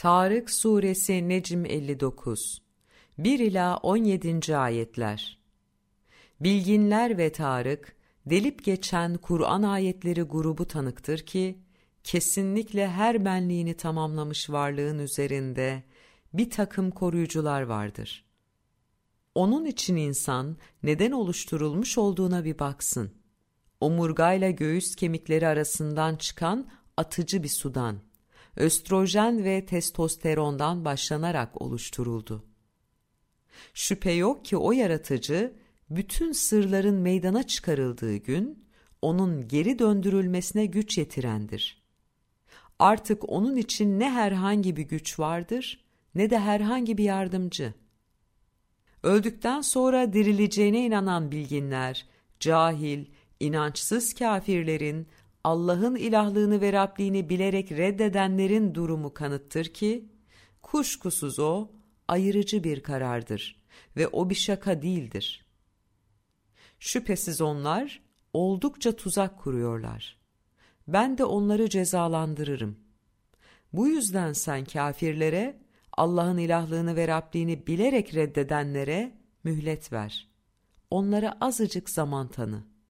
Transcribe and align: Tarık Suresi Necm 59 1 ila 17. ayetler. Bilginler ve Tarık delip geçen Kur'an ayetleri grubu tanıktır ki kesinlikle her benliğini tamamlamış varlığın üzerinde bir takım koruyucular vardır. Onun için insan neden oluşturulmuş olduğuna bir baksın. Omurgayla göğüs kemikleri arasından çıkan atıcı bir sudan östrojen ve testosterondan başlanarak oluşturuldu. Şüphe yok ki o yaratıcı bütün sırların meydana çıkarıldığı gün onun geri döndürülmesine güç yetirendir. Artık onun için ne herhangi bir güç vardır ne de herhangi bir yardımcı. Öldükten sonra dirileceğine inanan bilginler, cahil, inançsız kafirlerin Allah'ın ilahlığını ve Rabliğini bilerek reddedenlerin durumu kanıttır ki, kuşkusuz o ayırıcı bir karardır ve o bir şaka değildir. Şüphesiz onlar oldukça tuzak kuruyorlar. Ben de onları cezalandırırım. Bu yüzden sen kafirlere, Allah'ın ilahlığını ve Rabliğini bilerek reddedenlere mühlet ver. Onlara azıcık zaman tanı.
Tarık 0.00 0.50
Suresi 0.50 1.28
Necm 1.28 1.64
59 1.64 2.62
1 3.18 3.38
ila 3.38 3.76
17. 3.76 4.56
ayetler. 4.56 5.38
Bilginler 6.40 7.18
ve 7.18 7.32
Tarık 7.32 7.96
delip 8.26 8.64
geçen 8.64 9.16
Kur'an 9.16 9.62
ayetleri 9.62 10.22
grubu 10.22 10.66
tanıktır 10.66 11.18
ki 11.18 11.58
kesinlikle 12.04 12.88
her 12.88 13.24
benliğini 13.24 13.76
tamamlamış 13.76 14.50
varlığın 14.50 14.98
üzerinde 14.98 15.82
bir 16.32 16.50
takım 16.50 16.90
koruyucular 16.90 17.62
vardır. 17.62 18.24
Onun 19.34 19.64
için 19.64 19.96
insan 19.96 20.56
neden 20.82 21.12
oluşturulmuş 21.12 21.98
olduğuna 21.98 22.44
bir 22.44 22.58
baksın. 22.58 23.10
Omurgayla 23.80 24.50
göğüs 24.50 24.96
kemikleri 24.96 25.46
arasından 25.46 26.16
çıkan 26.16 26.70
atıcı 26.96 27.42
bir 27.42 27.48
sudan 27.48 28.09
östrojen 28.56 29.44
ve 29.44 29.66
testosterondan 29.66 30.84
başlanarak 30.84 31.62
oluşturuldu. 31.62 32.44
Şüphe 33.74 34.12
yok 34.12 34.44
ki 34.44 34.56
o 34.56 34.72
yaratıcı 34.72 35.56
bütün 35.90 36.32
sırların 36.32 36.94
meydana 36.94 37.42
çıkarıldığı 37.42 38.16
gün 38.16 38.64
onun 39.02 39.48
geri 39.48 39.78
döndürülmesine 39.78 40.66
güç 40.66 40.98
yetirendir. 40.98 41.82
Artık 42.78 43.28
onun 43.28 43.56
için 43.56 44.00
ne 44.00 44.10
herhangi 44.10 44.76
bir 44.76 44.82
güç 44.82 45.18
vardır 45.18 45.84
ne 46.14 46.30
de 46.30 46.38
herhangi 46.38 46.98
bir 46.98 47.04
yardımcı. 47.04 47.74
Öldükten 49.02 49.60
sonra 49.60 50.12
dirileceğine 50.12 50.86
inanan 50.86 51.30
bilginler, 51.30 52.06
cahil, 52.40 53.06
inançsız 53.40 54.14
kafirlerin 54.14 55.06
Allah'ın 55.44 55.96
ilahlığını 55.96 56.60
ve 56.60 56.72
Rabliğini 56.72 57.28
bilerek 57.28 57.72
reddedenlerin 57.72 58.74
durumu 58.74 59.14
kanıttır 59.14 59.64
ki, 59.64 60.08
kuşkusuz 60.62 61.38
o 61.38 61.68
ayırıcı 62.08 62.64
bir 62.64 62.82
karardır 62.82 63.62
ve 63.96 64.08
o 64.08 64.30
bir 64.30 64.34
şaka 64.34 64.82
değildir. 64.82 65.46
Şüphesiz 66.78 67.40
onlar 67.40 68.02
oldukça 68.32 68.96
tuzak 68.96 69.38
kuruyorlar. 69.38 70.18
Ben 70.88 71.18
de 71.18 71.24
onları 71.24 71.68
cezalandırırım. 71.68 72.78
Bu 73.72 73.88
yüzden 73.88 74.32
sen 74.32 74.64
kafirlere, 74.64 75.60
Allah'ın 75.92 76.38
ilahlığını 76.38 76.96
ve 76.96 77.08
Rabliğini 77.08 77.66
bilerek 77.66 78.14
reddedenlere 78.14 79.12
mühlet 79.44 79.92
ver. 79.92 80.28
Onlara 80.90 81.38
azıcık 81.40 81.90
zaman 81.90 82.28
tanı. 82.28 82.69